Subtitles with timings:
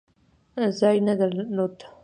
[0.79, 1.75] ځای نه درلود.